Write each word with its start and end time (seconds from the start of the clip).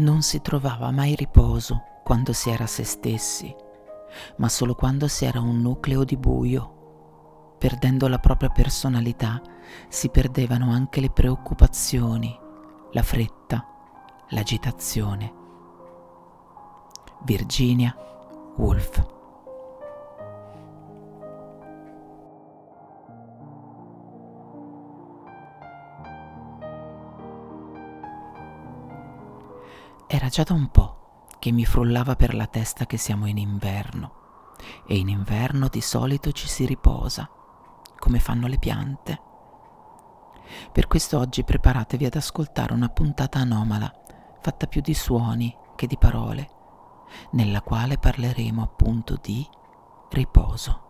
Non 0.00 0.22
si 0.22 0.40
trovava 0.40 0.90
mai 0.90 1.14
riposo 1.14 1.82
quando 2.02 2.32
si 2.32 2.48
era 2.48 2.66
se 2.66 2.84
stessi, 2.84 3.54
ma 4.38 4.48
solo 4.48 4.74
quando 4.74 5.08
si 5.08 5.26
era 5.26 5.40
un 5.42 5.60
nucleo 5.60 6.04
di 6.04 6.16
buio. 6.16 7.56
Perdendo 7.58 8.08
la 8.08 8.18
propria 8.18 8.48
personalità 8.48 9.42
si 9.88 10.08
perdevano 10.08 10.70
anche 10.70 11.02
le 11.02 11.10
preoccupazioni, 11.10 12.34
la 12.92 13.02
fretta, 13.02 13.66
l'agitazione. 14.30 15.34
Virginia 17.24 17.94
Woolf 18.56 19.19
Era 30.12 30.26
già 30.26 30.42
da 30.42 30.54
un 30.54 30.68
po' 30.72 31.28
che 31.38 31.52
mi 31.52 31.64
frullava 31.64 32.16
per 32.16 32.34
la 32.34 32.48
testa 32.48 32.84
che 32.84 32.96
siamo 32.96 33.26
in 33.26 33.38
inverno 33.38 34.54
e 34.84 34.96
in 34.96 35.08
inverno 35.08 35.68
di 35.68 35.80
solito 35.80 36.32
ci 36.32 36.48
si 36.48 36.66
riposa, 36.66 37.30
come 37.96 38.18
fanno 38.18 38.48
le 38.48 38.58
piante. 38.58 39.20
Per 40.72 40.88
questo 40.88 41.16
oggi 41.16 41.44
preparatevi 41.44 42.06
ad 42.06 42.16
ascoltare 42.16 42.72
una 42.72 42.88
puntata 42.88 43.38
anomala, 43.38 43.88
fatta 44.40 44.66
più 44.66 44.80
di 44.80 44.94
suoni 44.94 45.56
che 45.76 45.86
di 45.86 45.96
parole, 45.96 46.50
nella 47.30 47.62
quale 47.62 47.96
parleremo 47.96 48.62
appunto 48.62 49.16
di 49.22 49.48
riposo. 50.10 50.89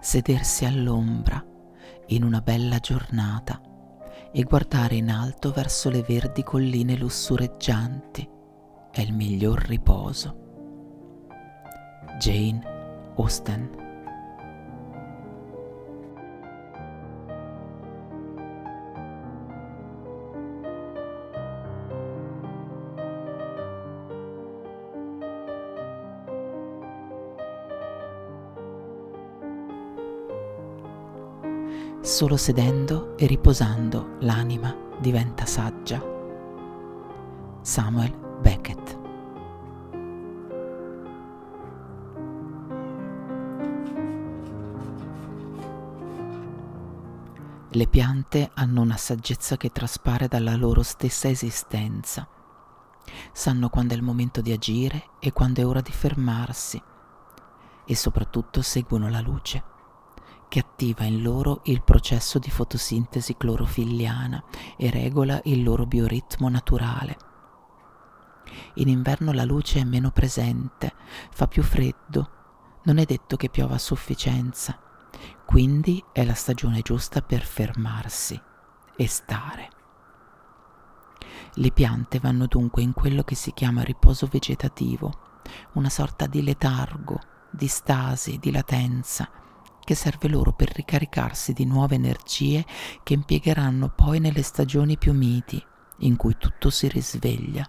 Sedersi 0.00 0.64
all'ombra 0.64 1.44
in 2.08 2.22
una 2.24 2.40
bella 2.40 2.78
giornata 2.78 3.60
e 4.32 4.42
guardare 4.42 4.96
in 4.96 5.10
alto 5.10 5.52
verso 5.52 5.90
le 5.90 6.02
verdi 6.02 6.42
colline 6.42 6.96
lussureggianti 6.96 8.28
è 8.90 9.00
il 9.00 9.12
miglior 9.12 9.60
riposo. 9.60 10.46
Jane 12.18 13.12
Austen 13.16 13.87
Solo 32.18 32.36
sedendo 32.36 33.16
e 33.16 33.26
riposando 33.26 34.16
l'anima 34.22 34.74
diventa 34.98 35.46
saggia. 35.46 36.02
Samuel 37.60 38.10
Beckett 38.40 38.98
Le 47.70 47.86
piante 47.86 48.50
hanno 48.52 48.80
una 48.80 48.96
saggezza 48.96 49.56
che 49.56 49.70
traspare 49.70 50.26
dalla 50.26 50.56
loro 50.56 50.82
stessa 50.82 51.28
esistenza. 51.28 52.26
Sanno 53.30 53.68
quando 53.68 53.94
è 53.94 53.96
il 53.96 54.02
momento 54.02 54.40
di 54.40 54.50
agire 54.50 55.10
e 55.20 55.32
quando 55.32 55.60
è 55.60 55.64
ora 55.64 55.80
di 55.80 55.92
fermarsi 55.92 56.82
e 57.84 57.94
soprattutto 57.94 58.60
seguono 58.60 59.08
la 59.08 59.20
luce 59.20 59.76
che 60.48 60.60
attiva 60.60 61.04
in 61.04 61.22
loro 61.22 61.60
il 61.64 61.82
processo 61.82 62.38
di 62.38 62.50
fotosintesi 62.50 63.36
clorofilliana 63.36 64.42
e 64.76 64.90
regola 64.90 65.40
il 65.44 65.62
loro 65.62 65.86
bioritmo 65.86 66.48
naturale. 66.48 67.16
In 68.74 68.88
inverno 68.88 69.32
la 69.32 69.44
luce 69.44 69.80
è 69.80 69.84
meno 69.84 70.10
presente, 70.10 70.94
fa 71.30 71.46
più 71.46 71.62
freddo, 71.62 72.30
non 72.84 72.98
è 72.98 73.04
detto 73.04 73.36
che 73.36 73.50
piova 73.50 73.74
a 73.74 73.78
sufficienza, 73.78 74.78
quindi 75.44 76.02
è 76.12 76.24
la 76.24 76.34
stagione 76.34 76.80
giusta 76.80 77.20
per 77.20 77.44
fermarsi 77.44 78.40
e 78.96 79.06
stare. 79.06 79.70
Le 81.54 81.70
piante 81.72 82.18
vanno 82.18 82.46
dunque 82.46 82.82
in 82.82 82.92
quello 82.92 83.22
che 83.22 83.34
si 83.34 83.52
chiama 83.52 83.82
riposo 83.82 84.26
vegetativo, 84.30 85.12
una 85.72 85.90
sorta 85.90 86.26
di 86.26 86.42
letargo, 86.42 87.18
di 87.50 87.66
stasi, 87.66 88.38
di 88.38 88.50
latenza, 88.50 89.28
che 89.88 89.94
serve 89.94 90.28
loro 90.28 90.52
per 90.52 90.70
ricaricarsi 90.70 91.54
di 91.54 91.64
nuove 91.64 91.94
energie 91.94 92.62
che 93.02 93.14
impiegheranno 93.14 93.88
poi 93.88 94.20
nelle 94.20 94.42
stagioni 94.42 94.98
più 94.98 95.14
miti, 95.14 95.64
in 96.00 96.14
cui 96.16 96.36
tutto 96.36 96.68
si 96.68 96.88
risveglia. 96.88 97.66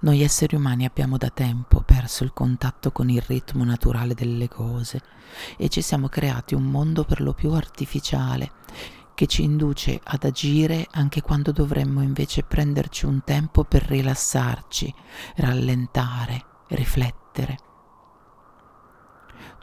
Noi 0.00 0.20
esseri 0.20 0.54
umani 0.54 0.84
abbiamo 0.84 1.16
da 1.16 1.30
tempo 1.30 1.80
perso 1.80 2.24
il 2.24 2.34
contatto 2.34 2.92
con 2.92 3.08
il 3.08 3.22
ritmo 3.22 3.64
naturale 3.64 4.12
delle 4.12 4.48
cose 4.48 5.00
e 5.56 5.70
ci 5.70 5.80
siamo 5.80 6.08
creati 6.08 6.54
un 6.54 6.64
mondo 6.64 7.04
per 7.04 7.22
lo 7.22 7.32
più 7.32 7.50
artificiale 7.52 8.52
che 9.14 9.26
ci 9.26 9.44
induce 9.44 9.98
ad 10.04 10.24
agire 10.24 10.88
anche 10.90 11.22
quando 11.22 11.52
dovremmo 11.52 12.02
invece 12.02 12.42
prenderci 12.42 13.06
un 13.06 13.22
tempo 13.24 13.64
per 13.64 13.80
rilassarci, 13.86 14.94
rallentare, 15.36 16.44
riflettere 16.68 17.72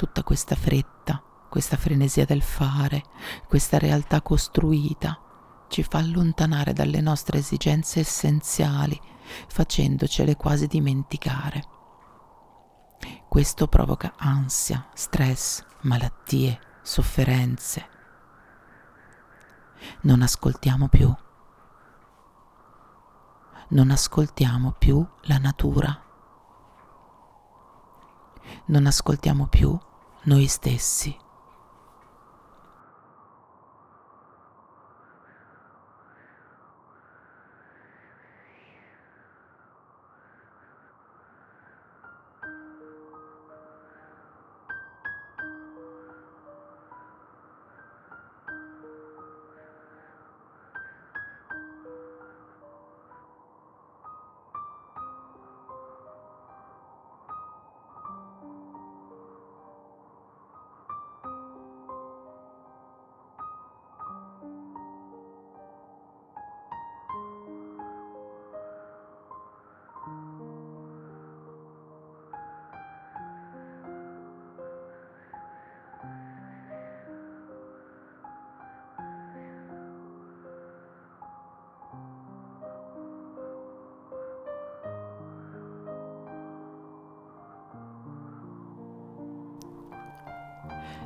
tutta 0.01 0.24
questa 0.24 0.56
fretta, 0.56 1.21
questa 1.48 1.77
frenesia 1.77 2.25
del 2.25 2.42
fare, 2.42 3.03
questa 3.48 3.77
realtà 3.77 4.24
costruita, 4.24 5.21
ci 5.68 5.83
fa 5.83 6.00
allontanare 6.00 6.74
dalle 6.74 7.01
nostre 7.01 7.38
esigenze 7.38 8.00
essenziali, 8.00 9.00
facendocele 9.48 10.36
quasi 10.36 10.65
dimenticare. 10.65 11.63
Questo 13.27 13.68
provoca 13.68 14.13
ansia, 14.18 14.89
stress, 14.95 15.63
malattie, 15.81 16.59
sofferenze. 16.81 17.88
Non 20.01 20.24
ascoltiamo 20.24 20.88
più. 20.88 21.13
Non 23.68 23.92
ascoltiamo 23.92 24.71
più 24.71 25.07
la 25.25 25.38
natura. 25.38 26.06
Non 28.65 28.88
ascoltiamo 28.88 29.45
più 29.45 29.77
noi 30.23 30.47
stessi 30.47 31.15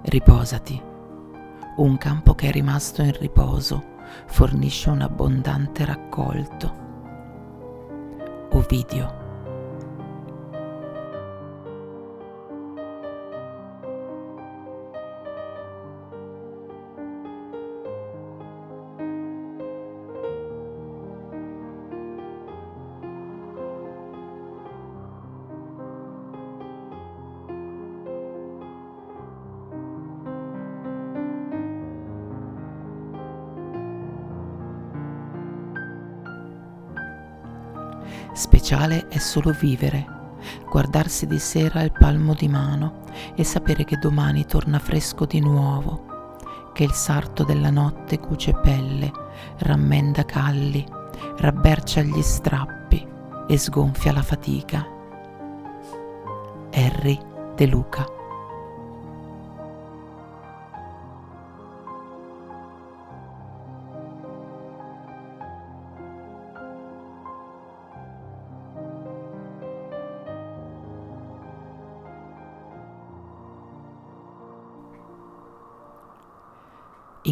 Riposati. 0.08 0.80
Un 1.78 1.98
campo 1.98 2.36
che 2.36 2.50
è 2.50 2.52
rimasto 2.52 3.02
in 3.02 3.12
riposo 3.18 3.96
fornisce 4.28 4.92
un 4.92 5.02
abbondante 5.02 5.84
raccolto. 5.84 6.76
Ovidio. 8.52 9.25
Speciale 38.36 39.08
è 39.08 39.18
solo 39.18 39.52
vivere, 39.52 40.06
guardarsi 40.70 41.26
di 41.26 41.40
sera 41.40 41.82
il 41.84 41.94
palmo 41.94 42.34
di 42.34 42.50
mano 42.50 43.04
e 43.34 43.46
sapere 43.46 43.86
che 43.86 43.96
domani 43.96 44.46
torna 44.46 44.78
fresco 44.78 45.26
di 45.26 45.40
nuovo, 45.40 46.42
che 46.74 46.84
il 46.84 46.92
sarto 46.92 47.46
della 47.46 47.70
notte 47.70 48.20
cuce 48.20 48.54
pelle, 48.54 49.10
rammenda 49.60 50.26
calli, 50.26 50.86
rabbercia 51.38 52.02
gli 52.02 52.22
strappi 52.22 53.08
e 53.48 53.58
sgonfia 53.58 54.12
la 54.12 54.22
fatica. 54.22 54.86
Harry 56.74 57.18
De 57.56 57.66
Luca 57.68 58.15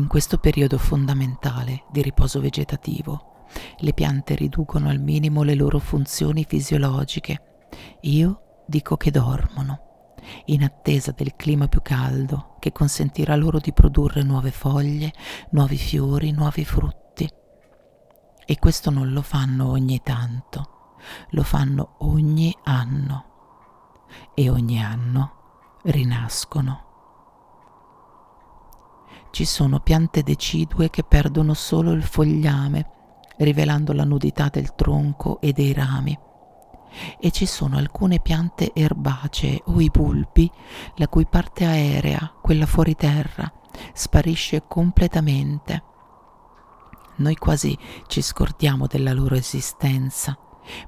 In 0.04 0.10
questo 0.10 0.38
periodo 0.38 0.78
fondamentale 0.78 1.86
di 1.90 2.02
riposo 2.02 2.42
vegetativo, 2.42 3.46
le 3.78 3.94
piante 3.94 4.36
riducono 4.36 4.90
al 4.90 5.00
minimo 5.00 5.44
le 5.44 5.56
loro 5.56 5.80
funzioni 5.80 6.44
fisiologiche. 6.44 7.68
Io 8.02 8.64
dico 8.68 8.98
che 8.98 9.12
dormono, 9.12 10.16
in 10.48 10.62
attesa 10.62 11.14
del 11.14 11.38
clima 11.38 11.70
più 11.70 11.82
caldo 11.82 12.58
che 12.60 12.74
consentirà 12.74 13.38
loro 13.38 13.60
di 13.60 13.72
produrre 13.72 14.24
nuove 14.24 14.52
foglie, 14.52 15.14
nuovi 15.52 15.78
fiori, 15.78 16.32
nuovi 16.32 16.66
frutti. 16.66 17.30
E 18.46 18.60
questo 18.60 18.90
non 18.90 19.14
lo 19.14 19.22
fanno 19.22 19.70
ogni 19.70 20.02
tanto, 20.04 20.96
lo 21.30 21.44
fanno 21.44 21.96
ogni 22.00 22.54
anno. 22.64 24.08
E 24.34 24.50
ogni 24.50 24.84
anno 24.84 25.78
rinascono 25.84 26.82
ci 29.33 29.45
sono 29.45 29.80
piante 29.80 30.21
decidue 30.21 30.91
che 30.91 31.03
perdono 31.03 31.56
solo 31.56 31.89
il 31.89 32.03
fogliame, 32.03 32.85
rivelando 33.38 33.91
la 33.91 34.03
nudità 34.03 34.47
del 34.47 34.75
tronco 34.75 35.41
e 35.41 35.53
dei 35.53 35.74
rami. 35.74 36.15
E 37.19 37.31
ci 37.31 37.47
sono 37.47 37.77
alcune 37.77 38.19
piante 38.19 38.71
erbacee 38.75 39.63
o 39.65 39.81
i 39.81 39.89
bulbi, 39.89 40.47
la 40.97 41.07
cui 41.07 41.25
parte 41.25 41.65
aerea, 41.65 42.31
quella 42.44 42.68
fuori 42.68 42.94
terra, 42.94 43.51
sparisce 43.94 44.65
completamente. 44.68 45.83
Noi 47.15 47.33
quasi 47.33 47.75
ci 48.06 48.21
scordiamo 48.21 48.85
della 48.85 49.13
loro 49.13 49.33
esistenza, 49.33 50.38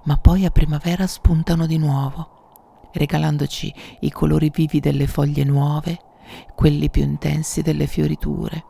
ma 0.04 0.18
poi 0.18 0.46
a 0.46 0.52
primavera 0.52 1.08
spuntano 1.08 1.66
di 1.66 1.80
nuovo, 1.80 2.90
regalandoci 2.94 3.74
i 4.02 4.12
colori 4.12 4.52
vivi 4.54 4.80
delle 4.80 5.08
foglie 5.08 5.44
nuove 5.44 6.00
quelli 6.56 6.90
più 6.90 7.04
intensi 7.04 7.62
delle 7.62 7.88
fioriture, 7.88 8.66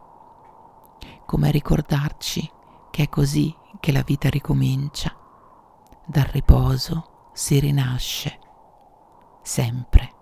come 1.26 1.48
a 1.48 1.52
ricordarci 1.52 2.50
che 2.92 3.04
è 3.04 3.10
così 3.10 3.54
che 3.80 3.92
la 3.92 4.04
vita 4.04 4.30
ricomincia. 4.30 5.16
Dal 6.08 6.26
riposo 6.26 7.30
si 7.34 7.60
rinasce, 7.60 8.40
sempre. 9.42 10.15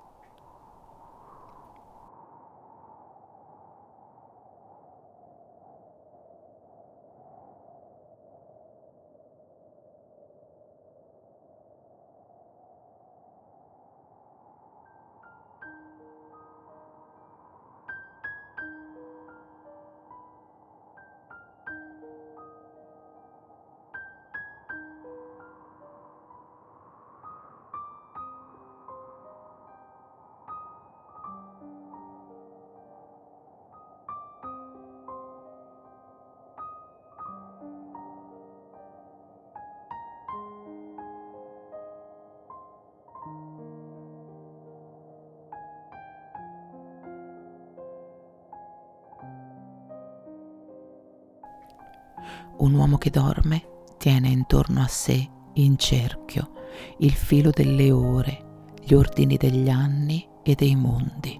Un 52.57 52.73
uomo 52.73 52.97
che 52.97 53.09
dorme 53.09 53.67
tiene 53.97 54.29
intorno 54.29 54.81
a 54.81 54.87
sé, 54.87 55.29
in 55.53 55.77
cerchio, 55.77 56.51
il 56.97 57.11
filo 57.11 57.51
delle 57.51 57.91
ore, 57.91 58.71
gli 58.81 58.93
ordini 58.93 59.37
degli 59.37 59.69
anni 59.69 60.27
e 60.43 60.55
dei 60.55 60.75
mondi. 60.75 61.39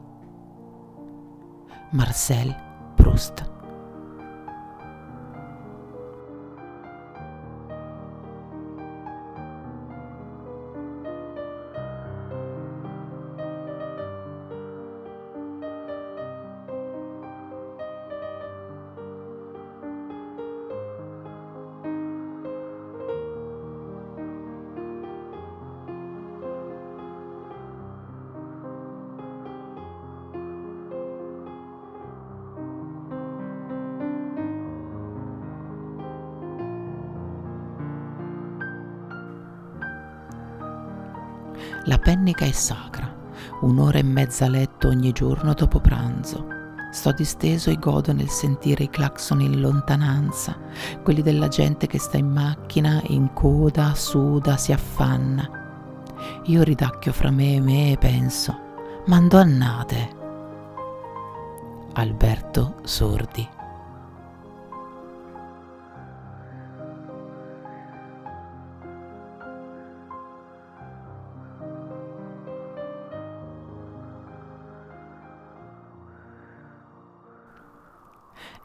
Marcel 1.92 2.56
Proust 2.96 3.63
La 41.86 41.98
pennica 41.98 42.46
è 42.46 42.52
sacra, 42.52 43.14
un'ora 43.60 43.98
e 43.98 44.04
mezza 44.04 44.46
a 44.46 44.50
letto 44.50 44.88
ogni 44.88 45.12
giorno 45.12 45.54
dopo 45.54 45.82
pranzo. 45.82 46.48
Sto 46.92 47.12
disteso 47.12 47.72
e 47.72 47.78
godo 47.78 48.14
nel 48.14 48.30
sentire 48.30 48.86
i 48.86 48.90
clacson 48.90 49.42
in 49.42 49.60
lontananza, 49.60 50.58
quelli 51.04 51.22
della 51.22 51.50
gente 51.50 51.88
che 51.88 52.00
sta 52.00 52.16
in 52.16 52.30
macchina, 52.30 53.02
in 53.08 53.34
coda, 53.34 53.96
suda, 53.96 54.56
si 54.56 54.72
affanna. 54.72 55.50
Io 56.46 56.64
ridacchio 56.64 57.12
fra 57.12 57.32
me 57.32 57.56
e 57.56 57.60
me 57.60 57.92
e 57.92 57.98
penso, 57.98 58.58
mando 59.08 59.38
annate. 59.38 60.22
Alberto 61.96 62.76
Sordi 62.84 63.46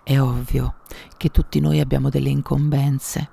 È 0.09 0.19
ovvio 0.19 0.77
che 1.19 1.29
tutti 1.29 1.61
noi 1.61 1.81
abbiamo 1.81 2.09
delle 2.09 2.31
incombenze. 2.31 3.29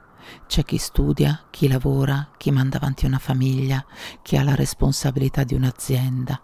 C'è 0.46 0.65
chi 0.65 0.77
studia, 0.77 1.46
chi 1.50 1.70
lavora, 1.70 2.32
chi 2.36 2.51
manda 2.51 2.75
avanti 2.75 3.05
una 3.05 3.17
famiglia, 3.17 3.86
chi 4.22 4.36
ha 4.36 4.44
la 4.44 4.55
responsabilità 4.55 5.46
di 5.46 5.53
un'azienda, 5.53 6.38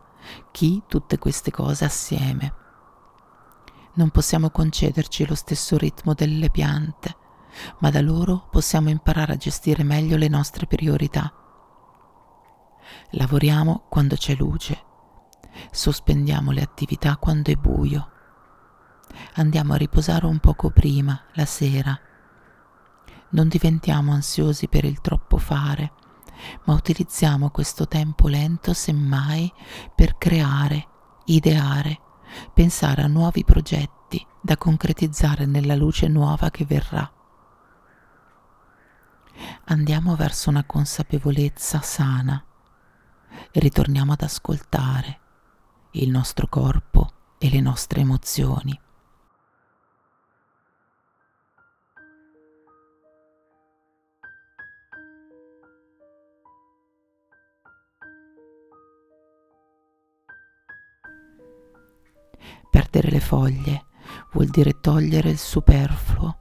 chi 0.52 0.84
tutte 0.88 1.18
queste 1.18 1.52
cose 1.52 1.84
assieme. 1.84 2.54
Non 3.96 4.10
possiamo 4.10 4.52
concederci 4.52 5.28
lo 5.28 5.36
stesso 5.36 5.76
ritmo 5.76 6.14
delle 6.14 6.50
piante, 6.50 7.14
ma 7.80 7.90
da 7.90 8.00
loro 8.00 8.48
possiamo 8.50 8.88
imparare 8.88 9.34
a 9.34 9.36
gestire 9.36 9.84
meglio 9.84 10.16
le 10.16 10.30
nostre 10.30 10.66
priorità. 10.66 11.30
Lavoriamo 13.10 13.84
quando 13.90 14.16
c'è 14.16 14.34
luce, 14.36 14.82
sospendiamo 15.72 16.52
le 16.52 16.62
attività 16.62 17.18
quando 17.18 17.52
è 17.52 17.56
buio, 17.56 18.12
andiamo 19.36 19.74
a 19.74 19.78
riposare 19.78 20.26
un 20.26 20.40
poco 20.40 20.70
prima, 20.70 21.20
la 21.34 21.46
sera. 21.46 22.00
Non 23.30 23.48
diventiamo 23.48 24.12
ansiosi 24.12 24.68
per 24.68 24.86
il 24.86 25.02
troppo 25.02 25.38
fare, 25.38 25.94
ma 26.66 26.74
utilizziamo 26.74 27.50
questo 27.50 27.88
tempo 27.88 28.28
lento 28.28 28.74
semmai 28.74 29.52
per 29.96 30.18
creare, 30.18 30.88
ideare, 31.26 32.00
pensare 32.54 33.04
a 33.04 33.08
nuovi 33.08 33.44
progetti 33.44 34.26
da 34.42 34.58
concretizzare 34.58 35.46
nella 35.46 35.76
luce 35.76 36.08
nuova 36.08 36.50
che 36.50 36.66
verrà. 36.66 37.10
Andiamo 39.66 40.16
verso 40.16 40.50
una 40.50 40.64
consapevolezza 40.64 41.82
sana 41.82 42.44
ritorniamo 43.52 44.14
ad 44.14 44.22
ascoltare 44.22 45.20
il 45.92 46.10
nostro 46.10 46.48
corpo 46.48 47.12
e 47.38 47.50
le 47.50 47.60
nostre 47.60 48.02
emozioni. 48.02 48.80
Perdere 62.92 63.14
le 63.14 63.22
foglie 63.22 63.86
vuol 64.34 64.48
dire 64.48 64.82
togliere 64.82 65.30
il 65.30 65.38
superfluo. 65.38 66.36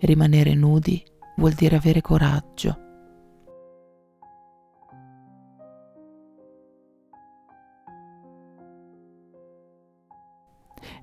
Rimanere 0.00 0.54
nudi 0.54 1.00
vuol 1.36 1.52
dire 1.52 1.76
avere 1.76 2.00
coraggio. 2.00 2.85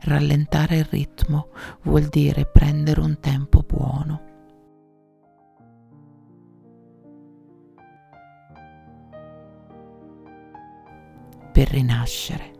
Rallentare 0.05 0.75
il 0.75 0.83
ritmo 0.83 1.47
vuol 1.83 2.07
dire 2.07 2.45
prendere 2.45 2.99
un 2.99 3.21
tempo 3.21 3.61
buono. 3.61 4.21
Per 11.53 11.67
rinascere. 11.69 12.51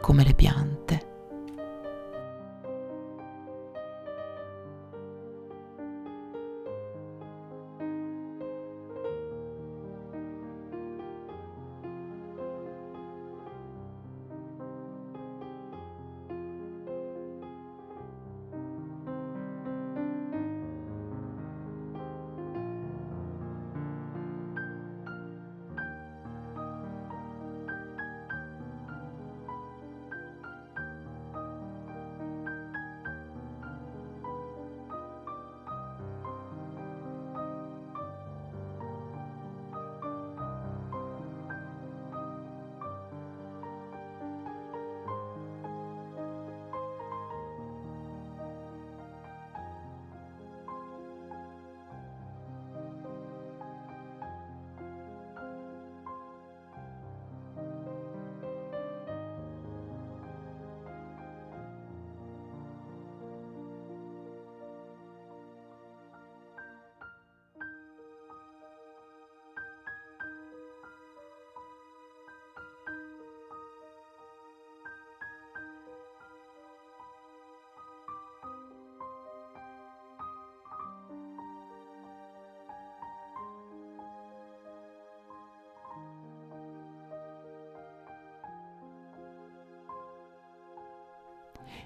Come 0.00 0.24
le 0.24 0.34
piante. 0.34 1.01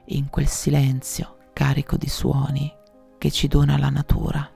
In 0.06 0.30
quel 0.30 0.46
silenzio 0.46 1.36
carico 1.52 1.96
di 1.96 2.08
suoni 2.08 2.72
che 3.18 3.30
ci 3.30 3.48
dona 3.48 3.78
la 3.78 3.90
natura. 3.90 4.55